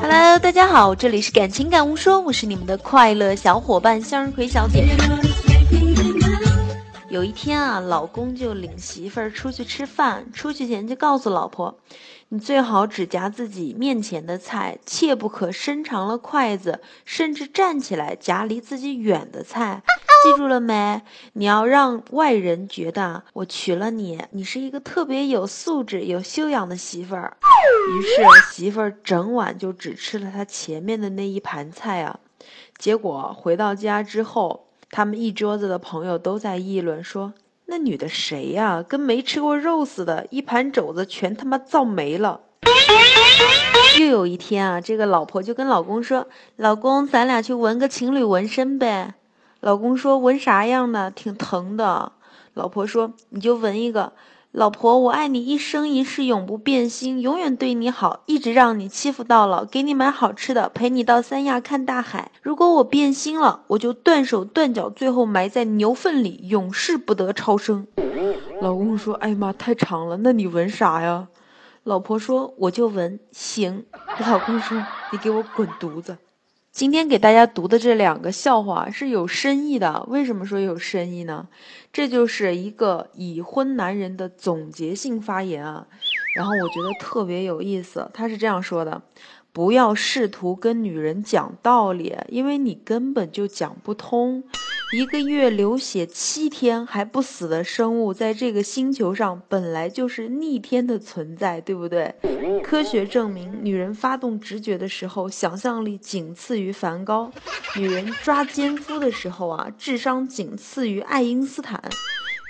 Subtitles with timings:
[0.00, 4.88] Hello，大家好，这里是感情感悟说，我是你们的快乐小伙伴向日葵小姐。
[7.10, 11.78] 有一天啊，老公就领媳妇儿出去吃饭，出去前就告诉老婆。
[12.30, 19.82] 你最好只夹自己面前的菜，切不可伸长了筷子，甚至站起来夹离自己远的菜。
[20.22, 21.02] 记住了没？
[21.34, 27.36] 你要让外人觉得我娶了你，你是一个特别有素质、有修养的媳妇儿。
[27.92, 32.18] 于是媳妇儿整晚就只吃了他前面的那一盘菜啊。
[32.78, 37.32] 结果回到家之后，他们一桌子的朋友都在议论说。
[37.66, 38.82] 那女的谁呀？
[38.82, 42.40] 跟没吃过肉似的，一盘肘子全他妈造没了。
[44.00, 46.26] 又有一天啊，这个老婆就跟老公说
[46.56, 49.14] ：“老公，咱俩去纹个情侣纹身呗。”
[49.60, 51.10] 老公说：“纹啥样的？
[51.10, 52.12] 挺疼的。”
[52.54, 54.12] 老婆说：“你就纹一个。”
[54.52, 62.32] 老婆，我爱你一生一世，永不变心，永远对你好，一直让你欺负到老，给你买好吃的，陪你到三亚看大海。
[62.42, 67.86] 如果我变心了，我就断手断脚，最后埋在牛粪里，永世不得超生。
[68.60, 71.28] 老公说：“哎呀妈，太长了，那你纹啥呀？”
[71.84, 73.84] 老婆说：“我就纹行。”
[74.26, 76.18] 老公说：“你给我滚犊子。”
[76.72, 80.04] 今天给大家读的这两个笑话是有深意的。
[80.06, 81.48] 为什么说有深意呢？
[81.92, 85.88] 这就是一个已婚男人的总结性发言啊。
[86.36, 89.02] 然后我觉得特别有意思，他是这样说的。
[89.52, 94.44] 不要试图跟女人讲道理，因为你根本就讲不通。
[94.92, 102.12] 一个月流血七天还不死的生物，在这个星球上本来就是逆天的存在，对不对？
[102.64, 107.30] 科学证明，女人发动直觉的时候，想象力仅次于梵高；
[107.76, 111.78] 女人抓奸夫的时候啊，智商仅次于爱因斯坦；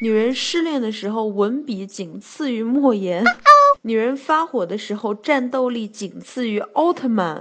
[0.00, 3.22] 女人失恋的时候，文笔仅次于莫言。
[3.82, 7.38] 女人发火的时候，战斗力仅次于奥特曼；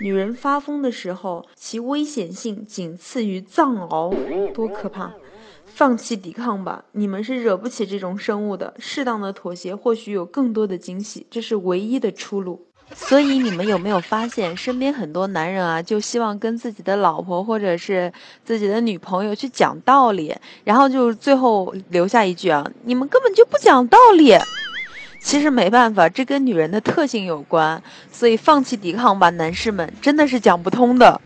[0.00, 5.12] 女人发疯的时候，其危险性仅次于藏獒，多可怕！
[5.64, 8.74] 放弃抵抗吧，你们是惹不起这种生物的。
[8.78, 12.66] 适当的妥协，或许有更多的惊喜，这是唯一的出路。
[12.94, 18.12] 所以你们有没有发现，身边很多男人啊，就希望跟自己的老婆或者是
[18.44, 20.34] 自己的女朋友去讲道理，
[20.64, 24.36] 然后就最后留下一句啊，你们根本就不讲道理。
[25.22, 31.20] 其实没办法，这跟女人的特性有关，所以放弃抵抗吧，男士们，真的是讲不通的。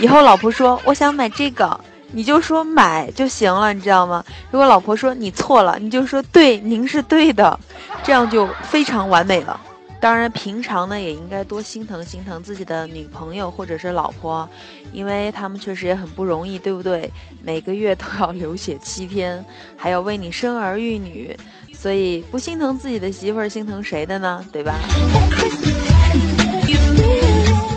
[0.00, 1.80] 以后老婆说我想买这个，
[2.12, 4.22] 你就说买就行了，你知道吗？
[4.50, 7.58] 如果老婆说你错了，你就说对，您是对的，
[8.02, 9.58] 这样就非常完美了。
[9.98, 14.46] 当然，平常呢也应该多心疼心疼自己的女朋友或者是老婆，
[14.92, 17.10] 因为他们确实也很不容易，对不对？
[17.42, 19.42] 每个月都要流血七天，
[19.74, 21.34] 还要为你生儿育女。
[21.78, 24.44] 所以不心疼自己的媳妇儿，心疼谁的呢？
[24.50, 24.74] 对吧？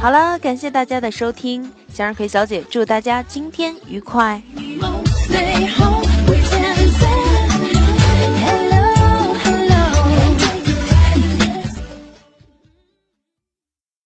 [0.02, 4.42] 好了，感谢大家的收听，向日葵小姐祝大家今天愉快。